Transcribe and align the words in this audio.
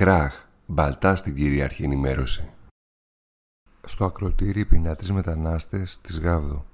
Κράχ, 0.00 0.44
μπαλτά 0.66 1.16
στην 1.16 1.34
κυρίαρχη 1.34 1.82
ενημέρωση. 1.82 2.48
Στο 3.86 4.04
ακροτήρι 4.04 4.68
53 4.72 5.10
μετανάστες 5.10 6.00
της 6.00 6.20
Γάβδο. 6.20 6.66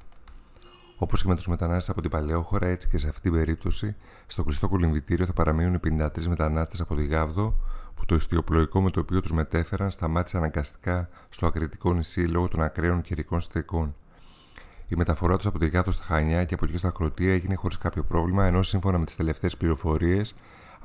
Όπως 0.96 1.22
και 1.22 1.28
με 1.28 1.34
τους 1.34 1.46
μετανάστες 1.46 1.88
από 1.88 2.00
την 2.00 2.10
Παλαιόχώρα, 2.10 2.66
έτσι 2.66 2.88
και 2.88 2.98
σε 2.98 3.08
αυτή 3.08 3.20
την 3.20 3.32
περίπτωση, 3.32 3.96
στο 4.26 4.44
κλειστό 4.44 4.68
κολυμβητήριο 4.68 5.26
θα 5.26 5.32
παραμείνουν 5.32 5.74
οι 5.74 5.78
53 5.78 6.26
μετανάστες 6.26 6.80
από 6.80 6.94
τη 6.94 7.06
Γάβδο, 7.06 7.54
που 7.94 8.04
το 8.04 8.14
ιστιοπλοϊκό 8.14 8.80
με 8.80 8.90
το 8.90 9.00
οποίο 9.00 9.20
τους 9.20 9.32
μετέφεραν 9.32 9.90
σταμάτησε 9.90 10.36
αναγκαστικά 10.36 11.08
στο 11.28 11.46
ακριτικό 11.46 11.94
νησί 11.94 12.20
λόγω 12.20 12.48
των 12.48 12.62
ακραίων 12.62 13.02
καιρικών 13.02 13.40
συνθηκών. 13.40 13.94
Η 14.88 14.96
μεταφορά 14.96 15.36
τους 15.36 15.46
από 15.46 15.58
τη 15.58 15.68
Γάβδο 15.68 15.90
στα 15.90 16.04
Χανιά 16.04 16.44
και 16.44 16.54
από 16.54 16.64
εκεί 16.64 16.78
στο 16.78 16.88
ακροτήρι 16.88 17.30
έγινε 17.30 17.54
χωρίς 17.54 17.78
κάποιο 17.78 18.02
πρόβλημα, 18.02 18.44
ενώ 18.44 18.62
σύμφωνα 18.62 18.98
με 18.98 19.04
τις 19.04 19.16
τελευταίες 19.16 19.56
πληροφορίες, 19.56 20.34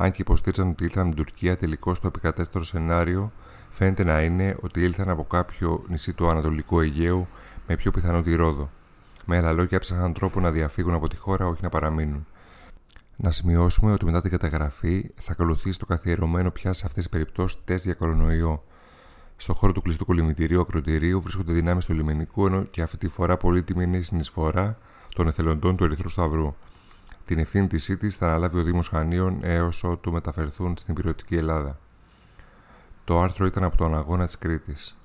αν 0.02 0.12
και 0.12 0.22
υποστήριζαν 0.22 0.70
ότι 0.70 0.84
ήλθαν 0.84 1.06
από 1.06 1.16
την 1.16 1.26
Τουρκία, 1.26 1.58
τελικώς 1.58 2.00
το 2.00 2.08
επικατέστερο 2.08 2.64
σενάριο 2.64 3.32
φαίνεται 3.70 4.04
να 4.04 4.22
είναι 4.22 4.58
ότι 4.62 4.82
ήλθαν 4.82 5.10
από 5.10 5.24
κάποιο 5.24 5.84
νησί 5.88 6.14
του 6.14 6.30
Ανατολικού 6.30 6.80
Αιγαίου, 6.80 7.28
με 7.68 7.76
πιο 7.76 7.92
πιθανό 7.92 8.22
τη 8.22 8.36
Ρόδο. 8.36 8.70
Με 9.26 9.38
άλλα 9.38 9.52
λόγια, 9.52 9.78
έψαχναν 9.78 10.14
τρόπο 10.14 10.40
να 10.40 10.52
διαφύγουν 10.52 10.94
από 10.94 11.08
τη 11.08 11.16
χώρα, 11.16 11.48
όχι 11.48 11.60
να 11.64 11.70
παραμείνουν. 11.70 12.26
Να 13.16 13.32
σημειώσουμε 13.32 13.92
ότι 13.92 14.06
μετά 14.06 14.22
την 14.22 14.32
καταγραφή 14.32 15.12
θα 15.16 15.32
ακολουθήσει 15.32 15.80
το 15.80 15.86
καθιερωμένο 15.86 16.52
πια 16.52 16.74
σε 16.74 16.86
αυτές 16.86 17.04
τις 17.04 17.12
περιπτώσεις 17.12 17.64
τεστ 17.66 17.86
για 17.86 17.94
κορονοϊό. 17.94 18.64
Στο 19.38 19.54
χώρο 19.54 19.72
του 19.72 19.82
κλειστού 19.82 20.06
κολυμητηρίου 20.06 20.62
ακροτηρίου 20.62 21.22
βρίσκονται 21.22 21.54
δυνάμεις 21.54 21.86
του 21.86 21.94
λιμενικού, 21.94 22.46
ενώ 22.46 22.64
και 22.64 22.82
αυτή 22.82 22.98
τη 22.98 23.08
φορά 23.08 23.38
πολύτιμη 23.38 23.84
είναι 23.84 23.98
η 23.98 24.02
συνεισφορά 24.02 24.78
των 25.16 25.28
εθελοντών 25.28 25.76
του 25.76 25.84
Ερυθρού 25.84 26.10
Σταυρού. 26.10 26.56
Την 27.32 27.40
ευθύνη 27.40 27.68
της 27.68 27.84
ΣΥΤΗ 27.84 28.10
θα 28.10 28.28
αναλάβει 28.28 28.58
ο 28.58 28.64
Δήμος 28.64 28.88
Χανίων 28.88 29.40
έως 29.44 29.84
ότου 29.84 30.12
μεταφερθούν 30.12 30.78
στην 30.78 30.94
πυροτική 30.94 31.36
Ελλάδα. 31.36 31.80
Το 33.04 33.22
άρθρο 33.22 33.46
ήταν 33.46 33.64
από 33.64 33.78
τον 33.78 33.96
αγώνα 33.96 34.26
της 34.26 34.38
Κρήτης. 34.38 34.98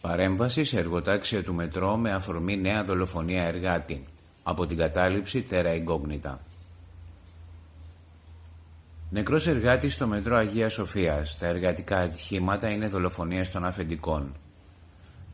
Παρέμβαση 0.00 0.64
σε 0.64 0.78
εργοτάξια 0.78 1.42
του 1.42 1.54
μετρό 1.54 1.96
με 1.96 2.12
αφορμή 2.12 2.56
νέα 2.56 2.84
δολοφονία 2.84 3.42
εργάτη. 3.42 4.04
Από 4.42 4.66
την 4.66 4.76
κατάληψη 4.76 5.42
Τέρα 5.42 5.68
Εγκόγνητα. 5.68 6.40
Νεκρός 9.14 9.46
εργάτης 9.46 9.92
στο 9.92 10.06
μετρό 10.06 10.36
Αγία 10.36 10.68
Σοφίας. 10.68 11.38
Τα 11.38 11.46
εργατικά 11.46 11.98
ατυχήματα 11.98 12.68
είναι 12.68 12.88
δολοφονίες 12.88 13.50
των 13.50 13.64
αφεντικών. 13.64 14.34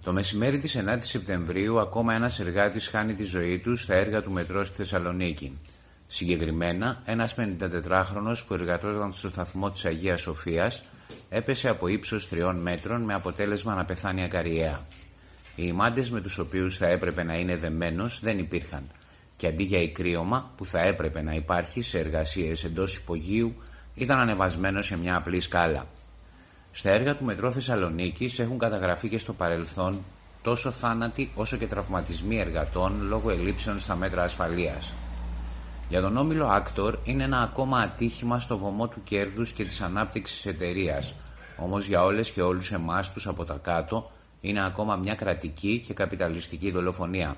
Το 0.02 0.12
μεσημέρι 0.12 0.56
της 0.56 0.76
9 0.76 0.94
η 1.02 1.06
Σεπτεμβρίου 1.06 1.80
ακόμα 1.80 2.14
ένας 2.14 2.40
εργάτης 2.40 2.88
χάνει 2.88 3.14
τη 3.14 3.24
ζωή 3.24 3.58
του 3.58 3.76
στα 3.76 3.94
έργα 3.94 4.22
του 4.22 4.30
μετρό 4.30 4.64
στη 4.64 4.76
Θεσσαλονίκη. 4.76 5.58
Συγκεκριμένα, 6.06 7.02
ένας 7.04 7.34
54χρονος 7.34 8.44
που 8.46 8.54
εργατόταν 8.54 9.12
στο 9.12 9.28
σταθμό 9.28 9.70
της 9.70 9.84
Αγίας 9.84 10.20
Σοφίας 10.20 10.82
έπεσε 11.28 11.68
από 11.68 11.88
ύψος 11.88 12.28
τριών 12.28 12.56
μέτρων 12.56 13.02
με 13.02 13.14
αποτέλεσμα 13.14 13.74
να 13.74 13.84
πεθάνει 13.84 14.22
ακαριέα. 14.22 14.80
Οι 15.54 15.62
ημάντες 15.66 16.10
με 16.10 16.20
τους 16.20 16.38
οποίους 16.38 16.76
θα 16.76 16.86
έπρεπε 16.86 17.22
να 17.22 17.38
είναι 17.38 17.56
δεμένος 17.56 18.20
δεν 18.22 18.38
υπήρχαν 18.38 18.82
και 19.38 19.46
αντί 19.46 19.62
για 19.62 19.82
ικρίωμα 19.82 20.52
που 20.56 20.66
θα 20.66 20.80
έπρεπε 20.80 21.22
να 21.22 21.32
υπάρχει 21.34 21.82
σε 21.82 21.98
εργασίες 21.98 22.64
εντός 22.64 22.96
υπογείου 22.96 23.54
ήταν 23.98 24.18
ανεβασμένος 24.18 24.86
σε 24.86 24.98
μια 24.98 25.16
απλή 25.16 25.40
σκάλα. 25.40 25.86
Στα 26.70 26.90
έργα 26.90 27.16
του 27.16 27.24
Μετρό 27.24 27.50
Θεσσαλονίκης 27.52 28.38
έχουν 28.38 28.58
καταγραφεί 28.58 29.08
και 29.08 29.18
στο 29.18 29.32
παρελθόν 29.32 30.04
τόσο 30.42 30.70
θάνατοι 30.70 31.30
όσο 31.34 31.56
και 31.56 31.66
τραυματισμοί 31.66 32.38
εργατών 32.38 33.02
λόγω 33.08 33.30
ελλείψεων 33.30 33.78
στα 33.78 33.94
μέτρα 33.96 34.22
ασφαλείας. 34.22 34.94
Για 35.88 36.00
τον 36.00 36.16
Όμιλο 36.16 36.46
Άκτορ 36.46 36.98
είναι 37.04 37.24
ένα 37.24 37.40
ακόμα 37.40 37.78
ατύχημα 37.78 38.40
στο 38.40 38.58
βωμό 38.58 38.88
του 38.88 39.02
κέρδους 39.04 39.52
και 39.52 39.64
της 39.64 39.80
ανάπτυξης 39.80 40.46
εταιρείας, 40.46 41.14
όμως 41.56 41.86
για 41.86 42.04
όλες 42.04 42.30
και 42.30 42.42
όλους 42.42 42.72
εμάς 42.72 43.12
τους 43.12 43.26
από 43.26 43.44
τα 43.44 43.58
κάτω 43.62 44.10
είναι 44.40 44.64
ακόμα 44.64 44.96
μια 44.96 45.14
κρατική 45.14 45.84
και 45.86 45.94
καπιταλιστική 45.94 46.70
δολοφονία. 46.70 47.36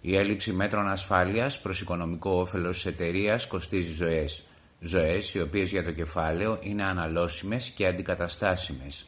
Η 0.00 0.16
έλλειψη 0.16 0.52
μέτρων 0.52 0.88
ασφάλειας 0.88 1.60
προς 1.60 1.80
οικονομικό 1.80 2.30
όφελος 2.30 2.74
της 2.74 2.86
εταιρείας 2.86 3.46
κοστίζει 3.46 3.92
ζωές 3.92 4.44
ζωές 4.84 5.34
οι 5.34 5.40
οποίες 5.40 5.70
για 5.70 5.84
το 5.84 5.92
κεφάλαιο 5.92 6.58
είναι 6.62 6.84
αναλώσιμες 6.84 7.70
και 7.70 7.86
αντικαταστάσιμες. 7.86 9.04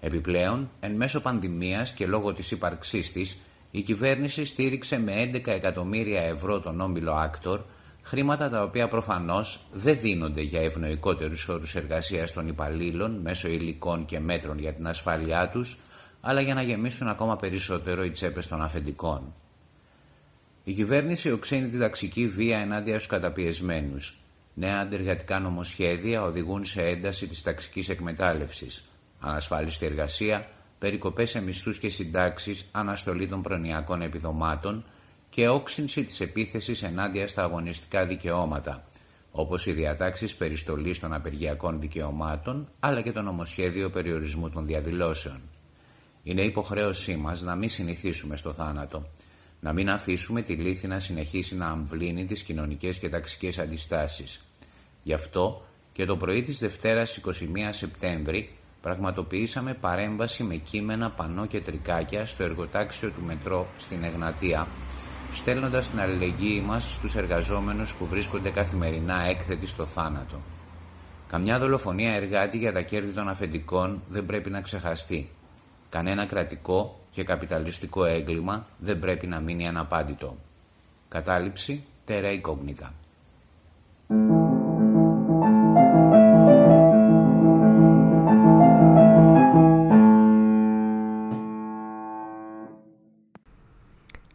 Επιπλέον, 0.00 0.70
εν 0.80 0.92
μέσω 0.92 1.20
πανδημίας 1.20 1.92
και 1.92 2.06
λόγω 2.06 2.32
της 2.32 2.50
ύπαρξής 2.50 3.12
της, 3.12 3.36
η 3.70 3.82
κυβέρνηση 3.82 4.44
στήριξε 4.44 4.98
με 4.98 5.12
11 5.12 5.46
εκατομμύρια 5.46 6.20
ευρώ 6.22 6.60
τον 6.60 6.80
όμιλο 6.80 7.12
Άκτορ, 7.12 7.60
χρήματα 8.02 8.50
τα 8.50 8.62
οποία 8.62 8.88
προφανώς 8.88 9.66
δεν 9.72 9.98
δίνονται 10.00 10.40
για 10.40 10.60
ευνοϊκότερους 10.60 11.48
όρους 11.48 11.74
εργασίας 11.74 12.32
των 12.32 12.48
υπαλλήλων 12.48 13.20
μέσω 13.22 13.48
υλικών 13.48 14.04
και 14.04 14.20
μέτρων 14.20 14.58
για 14.58 14.72
την 14.72 14.86
ασφάλειά 14.86 15.48
τους, 15.48 15.78
αλλά 16.20 16.40
για 16.40 16.54
να 16.54 16.62
γεμίσουν 16.62 17.08
ακόμα 17.08 17.36
περισσότερο 17.36 18.04
οι 18.04 18.10
τσέπες 18.10 18.48
των 18.48 18.62
αφεντικών. 18.62 19.32
Η 20.64 20.72
κυβέρνηση 20.72 21.32
οξύνει 21.32 21.68
την 21.68 21.80
ταξική 21.80 22.28
βία 22.28 22.58
ενάντια 22.58 22.94
στους 22.94 23.06
καταπιεσμένους, 23.06 24.21
Νέα 24.54 24.80
αντεργατικά 24.80 25.38
νομοσχέδια 25.38 26.22
οδηγούν 26.22 26.64
σε 26.64 26.82
ένταση 26.82 27.26
της 27.26 27.42
ταξικής 27.42 27.88
εκμετάλλευσης, 27.88 28.84
ανασφάλιστη 29.20 29.86
εργασία, 29.86 30.48
περικοπές 30.78 31.30
σε 31.30 31.42
μισθούς 31.42 31.78
και 31.78 31.88
συντάξεις, 31.88 32.64
αναστολή 32.72 33.28
των 33.28 33.42
προνοιακών 33.42 34.02
επιδομάτων 34.02 34.84
και 35.30 35.48
όξυνση 35.48 36.04
της 36.04 36.20
επίθεσης 36.20 36.82
ενάντια 36.82 37.28
στα 37.28 37.42
αγωνιστικά 37.42 38.04
δικαιώματα, 38.04 38.84
όπως 39.30 39.66
οι 39.66 39.72
διατάξεις 39.72 40.36
περιστολής 40.36 41.00
των 41.00 41.12
απεργιακών 41.12 41.80
δικαιωμάτων, 41.80 42.68
αλλά 42.80 43.00
και 43.00 43.12
το 43.12 43.22
νομοσχέδιο 43.22 43.90
περιορισμού 43.90 44.50
των 44.50 44.66
διαδηλώσεων. 44.66 45.40
Είναι 46.22 46.42
υποχρέωσή 46.42 47.16
μας 47.16 47.42
να 47.42 47.54
μην 47.54 47.68
συνηθίσουμε 47.68 48.36
στο 48.36 48.52
θάνατο, 48.52 49.06
να 49.64 49.72
μην 49.72 49.90
αφήσουμε 49.90 50.42
τη 50.42 50.52
λύθη 50.52 50.86
να 50.86 51.00
συνεχίσει 51.00 51.56
να 51.56 51.66
αμβλύνει 51.66 52.24
τις 52.24 52.42
κοινωνικές 52.42 52.98
και 52.98 53.08
ταξικές 53.08 53.58
αντιστάσεις. 53.58 54.44
Γι' 55.02 55.12
αυτό 55.12 55.64
και 55.92 56.04
το 56.04 56.16
πρωί 56.16 56.42
της 56.42 56.58
Δευτέρας 56.58 57.20
21 57.24 57.28
Σεπτέμβρη 57.70 58.50
πραγματοποιήσαμε 58.80 59.74
παρέμβαση 59.74 60.42
με 60.42 60.54
κείμενα, 60.54 61.10
πανό 61.10 61.46
και 61.46 61.60
τρικάκια 61.60 62.26
στο 62.26 62.42
εργοτάξιο 62.42 63.10
του 63.10 63.22
μετρό 63.22 63.68
στην 63.78 64.04
Εγνατία, 64.04 64.68
στέλνοντας 65.32 65.90
την 65.90 66.00
αλληλεγγύη 66.00 66.62
μας 66.66 66.94
στους 66.94 67.16
εργαζόμενους 67.16 67.94
που 67.94 68.06
βρίσκονται 68.06 68.50
καθημερινά 68.50 69.26
έκθετοι 69.26 69.66
στο 69.66 69.86
θάνατο. 69.86 70.40
Καμιά 71.28 71.58
δολοφονία 71.58 72.12
εργάτη 72.12 72.58
για 72.58 72.72
τα 72.72 72.80
κέρδη 72.80 73.12
των 73.12 73.28
αφεντικών 73.28 74.02
δεν 74.08 74.26
πρέπει 74.26 74.50
να 74.50 74.60
ξεχαστεί. 74.60 75.30
Κανένα 75.88 76.26
κρατικό 76.26 77.01
και 77.12 77.24
καπιταλιστικό 77.24 78.04
έγκλημα 78.04 78.66
δεν 78.78 78.98
πρέπει 78.98 79.26
να 79.26 79.40
μείνει 79.40 79.68
αναπάντητο. 79.68 80.36
Κατάληψη 81.08 81.84
τέρα 82.04 82.28
Incognita. 82.30 82.88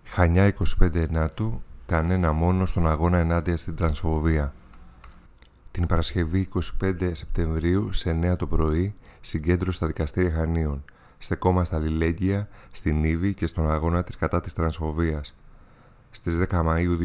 Χανιά 0.03 0.53
25 0.81 0.95
Ενάτου, 0.95 1.61
κανένα 1.85 2.31
μόνο 2.31 2.65
στον 2.65 2.87
αγώνα 2.87 3.17
ενάντια 3.17 3.57
στην 3.57 3.75
τρανσφοβία. 3.75 4.53
Την 5.71 5.87
Παρασκευή 5.87 6.49
25 6.81 7.11
Σεπτεμβρίου 7.11 7.93
στις 7.93 8.19
9 8.23 8.37
το 8.37 8.47
πρωί 8.47 8.95
συγκέντρωση 9.21 9.77
στα 9.77 9.87
δικαστήρια 9.87 10.31
Χανίων– 10.31 10.83
στεκόμαστε 11.17 11.75
αλληλέγγυα 11.75 12.47
στην 12.71 13.03
Ήβη 13.03 13.33
και 13.33 13.47
στον 13.47 13.71
αγώνα 13.71 14.03
της 14.03 14.15
κατά 14.15 14.41
της 14.41 14.53
τρανσφοβίας. 14.53 15.35
Στις 16.11 16.37
10 16.37 16.65
Μαΐου 16.65 16.97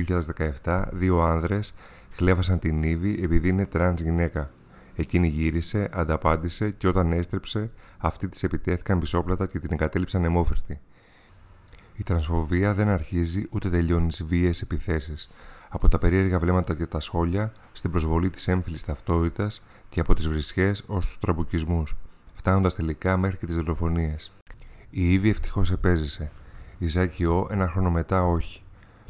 2017, 0.63 0.89
δύο 0.93 1.21
άνδρες 1.21 1.75
χλέβασαν 2.11 2.59
την 2.59 2.83
Ήβη 2.83 3.21
επειδή 3.23 3.49
είναι 3.49 3.67
τρανς 3.67 4.01
γυναίκα. 4.01 4.51
Εκείνη 4.97 5.29
γύρισε, 5.29 5.89
ανταπάντησε 5.93 6.71
και 6.71 6.89
όταν 6.89 7.13
έστρεψε, 7.13 7.71
αυτοί 7.99 8.29
της 8.29 8.43
επιτέθηκαν 8.43 8.99
πισόπλατα 8.99 9.47
και 9.47 9.59
την 9.59 9.69
εγκατέλειψαν 9.73 10.25
αιμόφυρτη. 10.25 10.81
Η 11.97 12.03
τρανσφοβία 12.03 12.75
δεν 12.75 12.89
αρχίζει 12.89 13.47
ούτε 13.51 13.71
τελειώνει 13.71 14.13
στις 14.13 14.27
βίαιες 14.27 14.63
επιθέσεις. 14.63 15.31
Από 15.69 15.89
τα 15.89 15.99
περίεργα 15.99 16.39
βλέμματα 16.39 16.75
και 16.75 16.87
τα 16.87 17.01
σχόλια, 17.01 17.53
στην 17.73 17.91
προσβολή 17.91 18.31
της 18.31 18.49
έμφυλης 18.49 18.85
ταυτότητας 18.85 19.63
και 19.89 20.01
από 20.01 20.15
τις 20.15 20.29
βρισχές 20.29 20.85
ως 20.87 21.05
τους 21.05 21.19
τραμπουκισμούς 21.19 21.97
φτάνοντα 22.43 22.73
τελικά 22.73 23.17
μέχρι 23.17 23.37
και 23.37 23.47
τις 23.47 23.57
δολοφονίες. 23.57 24.33
Η 24.91 25.13
Ήβη 25.13 25.29
ευτυχώς 25.29 25.71
επέζησε. 25.71 26.31
Η 26.79 26.87
Ζάκη 26.87 27.25
Ο 27.25 27.47
ένα 27.51 27.69
χρόνο 27.69 27.91
μετά 27.91 28.25
όχι. 28.25 28.63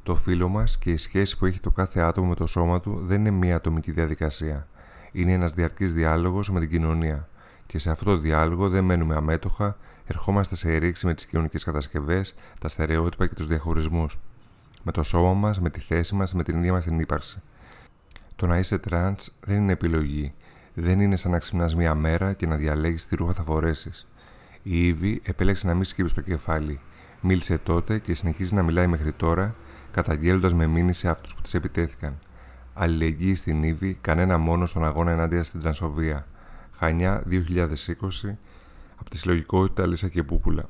Το 0.02 0.14
φίλο 0.14 0.48
μας 0.48 0.78
και 0.78 0.90
η 0.90 0.96
σχέση 0.96 1.38
που 1.38 1.46
έχει 1.46 1.60
το 1.60 1.70
κάθε 1.70 2.00
άτομο 2.00 2.28
με 2.28 2.34
το 2.34 2.46
σώμα 2.46 2.80
του 2.80 3.00
δεν 3.04 3.20
είναι 3.20 3.30
μία 3.30 3.56
ατομική 3.56 3.90
διαδικασία. 3.90 4.66
Είναι 5.12 5.32
ένας 5.32 5.52
διαρκής 5.54 5.92
διάλογος 5.92 6.50
με 6.50 6.60
την 6.60 6.70
κοινωνία. 6.70 7.28
Και 7.66 7.78
σε 7.78 7.90
αυτό 7.90 8.04
το 8.04 8.16
διάλογο 8.16 8.68
δεν 8.68 8.84
μένουμε 8.84 9.14
αμέτωχα, 9.14 9.76
ερχόμαστε 10.06 10.56
σε 10.56 10.76
ρήξη 10.76 11.06
με 11.06 11.14
τις 11.14 11.26
κοινωνικές 11.26 11.64
κατασκευές, 11.64 12.34
τα 12.60 12.68
στερεότυπα 12.68 13.26
και 13.26 13.34
τους 13.34 13.46
διαχωρισμούς. 13.46 14.18
Με 14.82 14.92
το 14.92 15.02
σώμα 15.02 15.32
μας, 15.32 15.60
με 15.60 15.70
τη 15.70 15.80
θέση 15.80 16.14
μας, 16.14 16.34
με 16.34 16.42
την 16.42 16.58
ίδια 16.58 16.72
μας 16.72 16.84
την 16.84 17.00
ύπαρξη. 17.00 17.40
Το 18.36 18.46
να 18.46 18.58
είσαι 18.58 18.78
τρανς 18.78 19.30
δεν 19.40 19.56
είναι 19.56 19.72
επιλογή. 19.72 20.34
Δεν 20.74 21.00
είναι 21.00 21.16
σαν 21.16 21.30
να 21.30 21.38
ξυπνάς 21.38 21.74
μία 21.74 21.94
μέρα 21.94 22.32
και 22.32 22.46
να 22.46 22.56
διαλέγεις 22.56 23.06
τι 23.06 23.16
ρούχα 23.16 23.32
θα 23.32 23.42
φορέσεις. 23.42 24.06
Η 24.62 24.86
Ήβη 24.86 25.20
επέλεξε 25.24 25.66
να 25.66 25.74
μην 25.74 25.84
σκύβει 25.84 26.12
το 26.12 26.20
κεφάλι. 26.20 26.80
Μίλησε 27.20 27.58
τότε 27.58 27.98
και 27.98 28.14
συνεχίζει 28.14 28.54
να 28.54 28.62
μιλάει 28.62 28.86
μέχρι 28.86 29.12
τώρα, 29.12 29.54
καταγγέλλοντας 29.92 30.54
με 30.54 30.66
μήνυση 30.66 31.08
αυτούς 31.08 31.34
που 31.34 31.42
της 31.42 31.54
επιτέθηκαν. 31.54 32.18
Αλληλεγγύη 32.74 33.34
στην 33.34 33.62
Ήβη, 33.62 33.98
καμία 34.00 34.38
μόνη 34.38 34.66
στον 34.66 34.84
αγώνα 34.84 35.10
ενάντια 35.10 35.44
στην 35.44 35.60
τρανσφοβία. 35.60 36.26
Χανιά 36.72 37.22
2020 37.30 37.36
από 38.96 39.10
τη 39.10 39.16
συλλογικότητα 39.16 39.86
Πίσσα 39.86 40.08
και 40.08 40.22
Πούπουλα. 40.22 40.68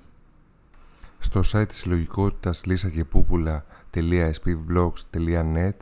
Στο 1.19 1.41
site 1.53 1.69
της 1.69 1.77
συλλογικότητας 1.77 2.65
πίσσα 2.65 2.89
και 2.89 3.05
πούπουλα.espivblogs.net 3.05 5.75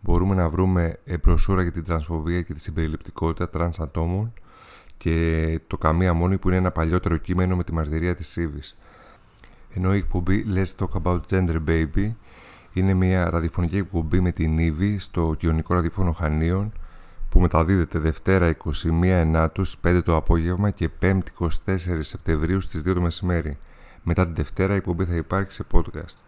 μπορούμε 0.00 0.34
να 0.34 0.48
βρούμε 0.48 0.96
μπροσούρα 1.22 1.62
για 1.62 1.72
την 1.72 1.84
τρανσφοβία 1.84 2.42
και 2.42 2.54
τη 2.54 2.60
συμπεριληπτικότητα 2.60 3.48
τρανς 3.48 3.80
ατόμων 3.80 4.32
και 4.96 5.60
το 5.66 5.78
καμία 5.78 6.12
μόνη 6.12 6.38
που 6.38 6.48
είναι 6.48 6.56
ένα 6.56 6.70
παλιότερο 6.70 7.16
κείμενο 7.16 7.56
με 7.56 7.64
τη 7.64 7.72
μαρτυρία 7.72 8.14
της 8.14 8.36
Ήβης. 8.36 8.76
Ενώ 9.74 9.94
η 9.94 9.96
εκπομπή 9.96 10.44
Let's 10.54 10.84
Talk 10.84 11.02
About 11.02 11.20
Gender 11.30 11.58
Baby 11.68 12.12
είναι 12.72 12.94
μια 12.94 13.30
ραδιοφωνική 13.30 13.76
εκπομπή 13.76 14.20
με 14.20 14.32
την 14.32 14.58
Ήβη 14.58 14.98
στο 14.98 15.34
κοινωνικό 15.38 15.74
ραδιόφωνο 15.74 16.12
Χανίων 16.12 16.72
που 17.28 17.40
μεταδίδεται 17.40 17.98
Δευτέρα 17.98 18.56
21 18.64 19.02
Ενάτου 19.02 19.66
5 19.86 20.00
το 20.04 20.16
απόγευμα 20.16 20.70
και 20.70 20.90
5η 21.02 21.20
24 21.38 21.48
Σεπτεμβρίου 22.00 22.60
στις 22.60 22.80
2 22.80 22.94
το 22.94 23.00
μεσημέρι. 23.00 23.58
Μετά 24.02 24.24
την 24.24 24.34
Δευτέρα 24.34 24.72
η 24.74 24.76
εκπομπή 24.76 25.04
θα 25.04 25.14
υπάρξει 25.14 25.62
σε 25.62 25.64
podcast. 25.72 26.27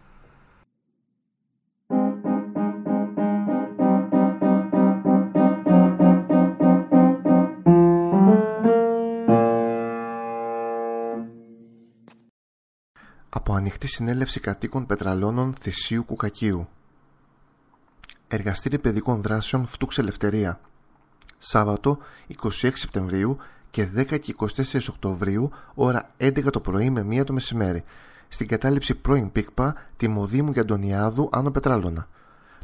Από 13.51 13.59
ανοιχτή 13.59 13.87
συνέλευση 13.87 14.39
κατοίκων 14.39 14.85
πετραλώνων 14.85 15.55
Θησίου 15.59 16.03
Κουκακίου 16.03 16.67
Εργαστήρι 18.27 18.79
παιδικών 18.79 19.21
δράσεων 19.21 19.65
Φτούξ 19.65 19.97
Ελευθερία 19.97 20.59
Σάββατο 21.37 21.97
26 22.43 22.49
Σεπτεμβρίου 22.73 23.37
και 23.71 23.89
10 23.95 24.19
και 24.19 24.35
24 24.37 24.79
Οκτωβρίου 24.89 25.51
ώρα 25.73 26.11
11 26.17 26.51
το 26.51 26.59
πρωί 26.59 26.89
με 26.89 27.21
1 27.21 27.25
το 27.25 27.33
μεσημέρι 27.33 27.83
στην 28.27 28.47
κατάληψη 28.47 28.95
πρώην 28.95 29.31
Πίκπα 29.31 29.75
Τιμωδήμου 29.97 30.51
και 30.51 30.59
Αντωνιάδου 30.59 31.29
Άνω 31.31 31.51
Πετράλωνα. 31.51 32.07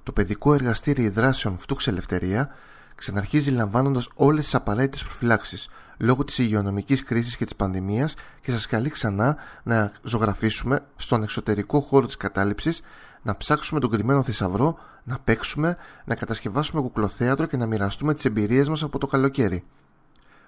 Το 0.04 0.12
παιδικό 0.12 0.54
εργαστήρι 0.54 1.10
δράσεων 1.10 1.58
Φτούξ 1.58 1.88
Ελευθερία 1.88 2.50
ξαναρχίζει 2.98 3.52
λαμβάνοντας 3.52 4.10
όλες 4.16 4.44
τις 4.44 4.56
απαραίτητες 4.56 5.04
προφυλάξεις 5.04 5.70
λόγω 5.98 6.24
της 6.24 6.38
υγειονομικής 6.38 7.04
κρίσης 7.04 7.38
και 7.38 7.46
της 7.46 7.56
πανδημίας 7.56 8.16
και 8.42 8.52
σας 8.52 8.68
καλεί 8.68 8.90
ξανά 8.90 9.38
να 9.64 9.92
ζωγραφίσουμε 10.04 10.80
στον 10.96 11.24
εξωτερικό 11.24 11.80
χώρο 11.80 12.06
της 12.06 12.18
κατάληψης, 12.18 12.82
να 13.22 13.38
ψάξουμε 13.38 13.80
τον 13.80 13.90
κρυμμένο 13.90 14.24
θησαυρό, 14.24 14.78
να 15.04 15.20
παίξουμε, 15.20 15.78
να 16.06 16.16
κατασκευάσουμε 16.16 16.82
κουκλοθέατρο 16.82 17.46
και 17.46 17.58
να 17.58 17.66
μοιραστούμε 17.66 18.14
τις 18.14 18.26
εμπειρίες 18.26 18.70
μας 18.70 18.84
από 18.84 18.98
το 18.98 19.08
καλοκαίρι. 19.08 19.64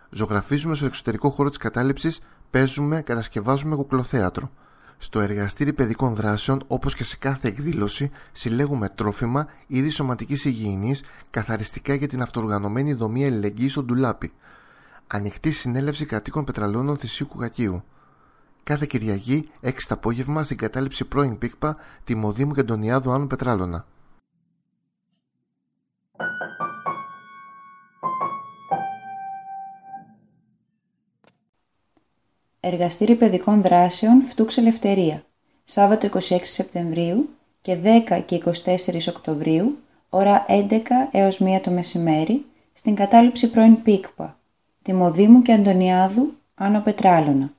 Ζωγραφίζουμε 0.10 0.75
στο 0.75 0.86
εξωτερικό 0.86 1.30
χώρο 1.30 1.50
της 1.50 1.57
κατάληψης, 1.57 2.22
παίζουμε, 2.50 3.02
κατασκευάζουμε 3.02 3.75
κουκλοθέατρο. 3.75 4.52
Στο 5.01 5.19
εργαστήρι 5.19 5.74
παιδικών 5.74 6.16
δράσεων, 6.16 6.63
όπως 6.68 6.96
και 6.96 7.04
σε 7.04 7.18
κάθε 7.18 7.48
εκδήλωση, 7.48 8.12
συλλέγουμε 8.31 8.90
τρόφιμα, 8.90 9.48
είδη 9.68 9.90
σωματικής 9.90 10.46
υγιεινής, 10.46 11.04
καθαριστικά 11.30 11.94
για 11.94 12.07
την 12.07 12.22
αυτοοργανωμένη 12.22 12.94
δομή 12.94 13.25
αλληλεγγύη 13.25 13.69
στο 13.69 13.84
ντουλάπι. 13.84 14.31
Ανοιχτή 15.07 15.51
συνέλευση 15.51 16.06
κατοίκων 16.06 16.44
πετραλώνων 16.44 16.98
Θησίου 16.98 17.28
Κουκακίου. 17.28 17.84
Κάθε 18.63 18.86
Κυριακή, 18.86 19.50
6 19.62 19.72
το 19.88 19.94
απόγευμα, 19.94 20.44
στην 20.44 20.57
κατάληψη 20.57 21.06
πρώην 21.06 21.38
Πίκπα, 21.38 21.78
Τιμωδήμου 22.04 22.54
και 22.54 22.60
Αντωνιάδου 22.60 23.12
Άνω 23.12 23.28
Πετράλωνα. 23.28 23.86
Εργαστήρι 32.61 33.15
Παιδικών 33.15 33.61
Δράσεων 33.61 34.21
Φτούξ 34.21 34.57
Ελευθερία, 34.57 35.23
Σάββατο 35.63 36.07
26 36.29 36.38
Σεπτεμβρίου 36.41 37.29
και 37.61 37.77
10 38.09 38.21
και 38.25 38.41
24 38.45 38.51
Οκτωβρίου, 39.09 39.77
ώρα 40.09 40.45
11 40.47 40.79
έως 41.11 41.41
1 41.44 41.59
το 41.63 41.71
μεσημέρι, 41.71 42.45
στην 42.71 42.95
κατάληψη 42.95 43.50
πρώην 43.50 43.81
Πίκπα, 43.81 44.38
Τιμωδήμου 44.81 45.41
και 45.41 45.51
Αντωνιάδου, 45.51 46.33
Άνω 46.56 46.79
Πετράλωνα. 46.79 47.51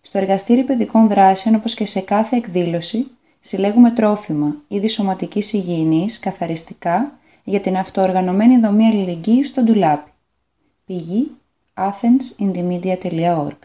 Στο 0.00 0.18
εργαστήρι 0.18 0.62
παιδικών 0.62 1.08
δράσεων, 1.08 1.54
όπως 1.54 1.74
και 1.74 1.84
σε 1.84 2.00
κάθε 2.00 2.36
εκδήλωση, 2.36 3.06
συλλέγουμε 3.40 3.90
τρόφιμα, 3.90 4.56
είδη 4.68 4.88
σωματικής 4.88 5.52
υγιεινής, 5.52 6.18
καθαριστικά, 6.18 7.18
για 7.44 7.60
την 7.60 7.76
αυτοοργανωμένη 7.76 8.58
δομή 8.58 8.86
αλληλεγγύης 8.86 9.48
στο 9.48 9.62
ντουλάπι. 9.62 10.10
Πηγή 10.86 11.30
athensindymedia.org 11.74 13.58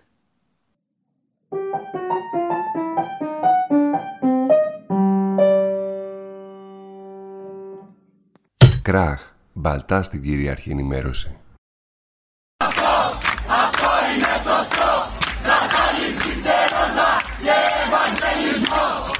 Κράχ, 8.87 9.33
μπαλτά 9.53 10.03
στην 10.03 10.21
κυρίαρχη 10.21 10.69
ενημέρωση. 10.69 11.35